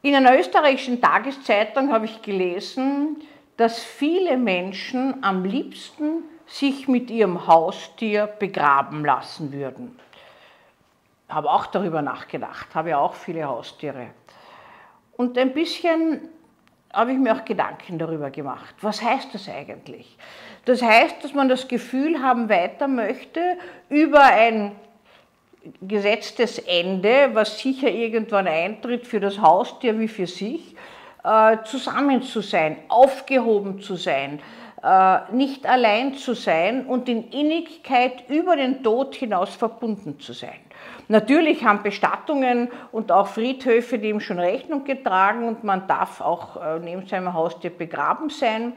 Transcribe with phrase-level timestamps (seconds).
[0.00, 3.16] In einer österreichischen Tageszeitung habe ich gelesen,
[3.56, 9.98] dass viele Menschen am liebsten sich mit ihrem Haustier begraben lassen würden.
[11.28, 14.08] Habe auch darüber nachgedacht, habe ja auch viele Haustiere.
[15.16, 16.28] Und ein bisschen
[16.92, 18.74] habe ich mir auch Gedanken darüber gemacht.
[18.80, 20.16] Was heißt das eigentlich?
[20.64, 23.58] Das heißt, dass man das Gefühl haben weiter möchte,
[23.88, 24.76] über ein
[25.82, 30.74] gesetztes Ende, was sicher irgendwann eintritt für das Haustier wie für sich,
[31.28, 34.40] äh, zusammen zu sein, aufgehoben zu sein,
[34.82, 40.58] äh, nicht allein zu sein und in Innigkeit über den Tod hinaus verbunden zu sein.
[41.08, 46.78] Natürlich haben Bestattungen und auch Friedhöfe dem schon Rechnung getragen und man darf auch äh,
[46.78, 48.72] neben seinem Haustier begraben sein.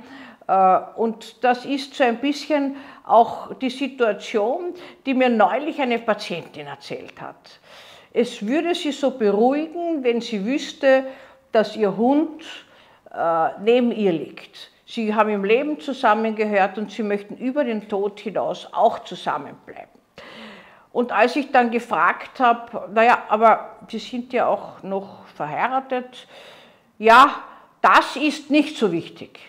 [0.97, 4.73] Und das ist so ein bisschen auch die Situation,
[5.05, 7.61] die mir neulich eine Patientin erzählt hat.
[8.11, 11.05] Es würde sie so beruhigen, wenn sie wüsste,
[11.51, 12.43] dass ihr Hund
[13.13, 14.71] äh, neben ihr liegt.
[14.85, 19.89] Sie haben im Leben zusammengehört und sie möchten über den Tod hinaus auch zusammenbleiben.
[20.91, 26.27] Und als ich dann gefragt habe, naja, aber die sind ja auch noch verheiratet,
[26.97, 27.35] ja,
[27.81, 29.39] das ist nicht so wichtig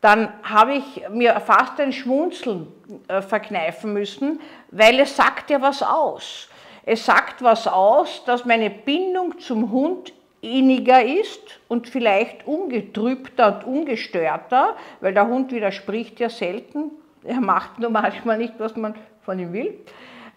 [0.00, 2.68] dann habe ich mir fast ein Schmunzeln
[3.08, 6.48] äh, verkneifen müssen, weil es sagt ja was aus.
[6.84, 13.64] Es sagt was aus, dass meine Bindung zum Hund inniger ist und vielleicht ungetrübter und
[13.64, 16.92] ungestörter, weil der Hund widerspricht ja selten,
[17.24, 19.78] er macht nur manchmal nicht, was man von ihm will,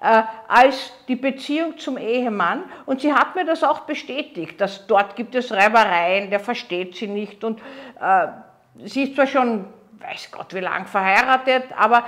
[0.01, 2.63] äh, als die Beziehung zum Ehemann.
[2.85, 7.07] Und sie hat mir das auch bestätigt, dass dort gibt es Reibereien, der versteht sie
[7.07, 7.61] nicht und
[7.99, 8.27] äh,
[8.83, 9.65] sie ist zwar schon,
[9.99, 12.05] weiß Gott wie lang verheiratet, aber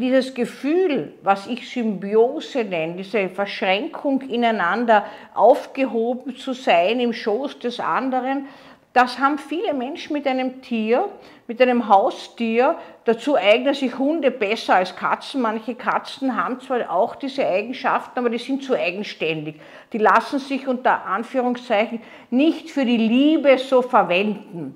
[0.00, 5.04] dieses Gefühl, was ich Symbiose nenne, diese Verschränkung ineinander,
[5.34, 8.46] aufgehoben zu sein im Schoß des anderen,
[8.94, 11.08] das haben viele Menschen mit einem Tier,
[11.46, 12.76] mit einem Haustier.
[13.04, 15.42] Dazu eignen sich Hunde besser als Katzen.
[15.42, 19.56] Manche Katzen haben zwar auch diese Eigenschaften, aber die sind zu eigenständig.
[19.92, 24.74] Die lassen sich unter Anführungszeichen nicht für die Liebe so verwenden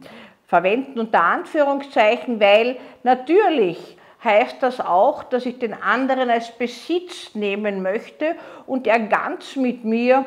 [0.52, 7.82] verwenden unter Anführungszeichen, weil natürlich heißt das auch, dass ich den anderen als Besitz nehmen
[7.82, 10.24] möchte und er ganz mit mir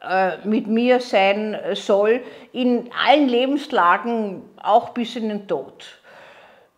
[0.00, 5.98] äh, mit mir sein soll, in allen Lebenslagen, auch bis in den Tod.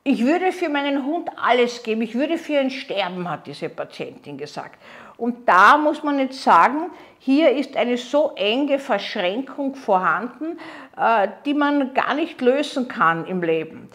[0.03, 4.39] Ich würde für meinen Hund alles geben, ich würde für ihn sterben, hat diese Patientin
[4.39, 4.81] gesagt.
[5.19, 10.59] Und da muss man jetzt sagen, hier ist eine so enge Verschränkung vorhanden,
[10.97, 13.91] äh, die man gar nicht lösen kann im Leben.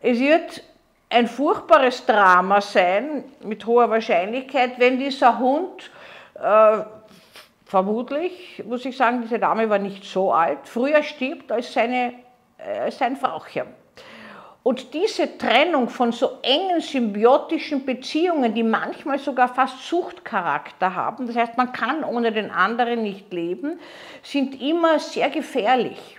[0.00, 0.62] Es wird
[1.12, 5.90] ein furchtbares Drama sein, mit hoher Wahrscheinlichkeit, wenn dieser Hund,
[6.34, 6.78] äh,
[7.66, 12.14] vermutlich, muss ich sagen, diese Dame war nicht so alt, früher stirbt als, seine,
[12.56, 13.66] äh, sein Frauchen.
[14.62, 21.34] Und diese Trennung von so engen symbiotischen Beziehungen, die manchmal sogar fast Suchtcharakter haben, das
[21.34, 23.80] heißt, man kann ohne den anderen nicht leben,
[24.22, 26.18] sind immer sehr gefährlich.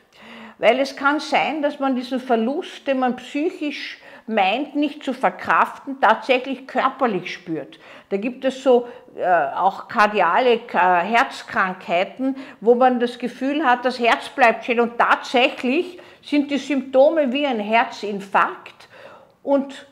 [0.58, 6.00] Weil es kann sein, dass man diesen Verlust, den man psychisch meint, nicht zu verkraften,
[6.00, 7.80] tatsächlich körperlich spürt.
[8.10, 9.26] Da gibt es so äh,
[9.56, 16.00] auch kardiale äh, Herzkrankheiten, wo man das Gefühl hat, das Herz bleibt stehen und tatsächlich
[16.22, 18.88] sind die Symptome wie ein Herzinfarkt
[19.44, 19.86] und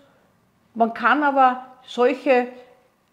[0.74, 2.48] man kann aber solche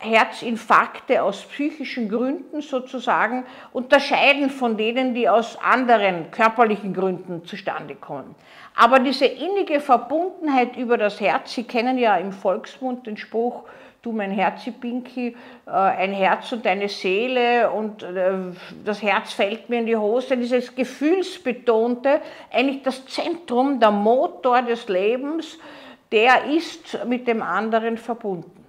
[0.01, 8.37] Herzinfarkte aus psychischen Gründen sozusagen unterscheiden von denen, die aus anderen körperlichen Gründen zustande kommen.
[8.77, 13.65] Aber diese innige Verbundenheit über das Herz, Sie kennen ja im Volksmund den Spruch,
[14.03, 18.33] du mein Herzi Pinky, äh, ein Herz und eine Seele und äh,
[18.85, 22.21] das Herz fällt mir in die Hose, dieses Gefühlsbetonte,
[22.53, 25.59] eigentlich das Zentrum, der Motor des Lebens,
[26.13, 28.68] der ist mit dem anderen verbunden.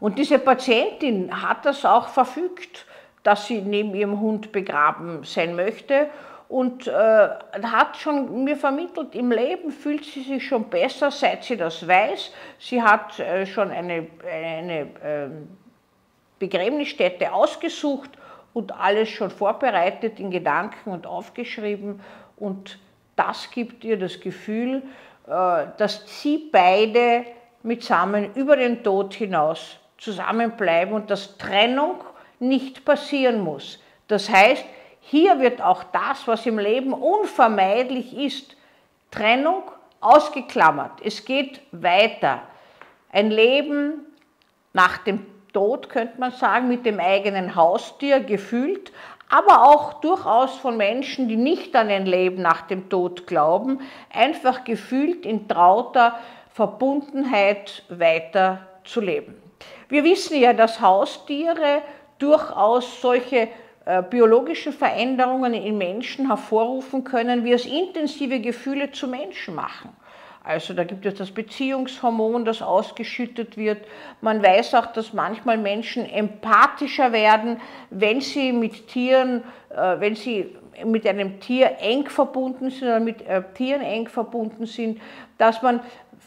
[0.00, 2.86] Und diese Patientin hat das auch verfügt,
[3.22, 6.08] dass sie neben ihrem Hund begraben sein möchte
[6.48, 11.56] und äh, hat schon mir vermittelt, im Leben fühlt sie sich schon besser, seit sie
[11.56, 12.32] das weiß.
[12.58, 15.28] Sie hat äh, schon eine, eine äh,
[16.38, 18.10] Begräbnisstätte ausgesucht
[18.54, 22.00] und alles schon vorbereitet in Gedanken und aufgeschrieben.
[22.36, 22.78] Und
[23.14, 24.82] das gibt ihr das Gefühl,
[25.26, 27.26] äh, dass sie beide
[27.62, 32.02] mitsammen über den Tod hinaus zusammenbleiben und dass Trennung
[32.38, 33.78] nicht passieren muss.
[34.06, 34.64] Das heißt,
[35.00, 38.56] hier wird auch das, was im Leben unvermeidlich ist,
[39.10, 39.62] Trennung
[40.00, 41.00] ausgeklammert.
[41.04, 42.42] Es geht weiter.
[43.10, 44.06] Ein Leben
[44.72, 48.92] nach dem Tod, könnte man sagen, mit dem eigenen Haustier gefühlt,
[49.30, 53.80] aber auch durchaus von Menschen, die nicht an ein Leben nach dem Tod glauben,
[54.12, 56.18] einfach gefühlt in trauter
[56.52, 59.47] Verbundenheit weiter zu leben.
[59.88, 61.82] Wir wissen ja, dass Haustiere
[62.18, 63.48] durchaus solche
[63.84, 69.96] äh, biologischen Veränderungen in Menschen hervorrufen können, wie es intensive Gefühle zu Menschen machen.
[70.44, 73.78] Also da gibt es das Beziehungshormon, das ausgeschüttet wird.
[74.20, 77.60] Man weiß auch, dass manchmal Menschen empathischer werden,
[77.90, 83.22] wenn sie mit Tieren, äh, wenn sie mit einem Tier eng verbunden sind oder mit
[83.22, 85.00] äh, Tieren eng verbunden sind,
[85.38, 85.80] dass man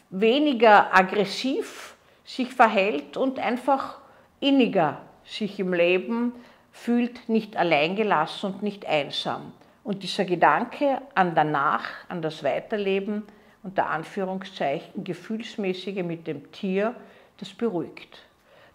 [0.10, 1.91] weniger aggressiv
[2.36, 3.98] sich verhält und einfach
[4.40, 6.34] inniger sich im Leben
[6.72, 9.52] fühlt, nicht alleingelassen und nicht einsam.
[9.84, 13.24] Und dieser Gedanke an danach, an das Weiterleben,
[13.64, 16.96] unter Anführungszeichen gefühlsmäßige mit dem Tier,
[17.38, 18.24] das beruhigt.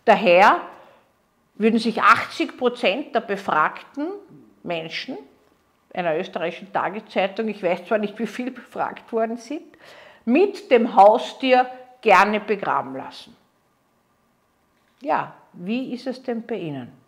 [0.04, 0.60] Daher
[1.54, 4.08] würden sich 80 Prozent der befragten
[4.62, 5.16] Menschen
[5.94, 9.62] einer österreichischen Tageszeitung, ich weiß zwar nicht, wie viel befragt worden sind,
[10.26, 11.66] mit dem Haustier
[12.02, 13.34] gerne begraben lassen.
[15.00, 17.05] Ja, wie ist es denn bei Ihnen?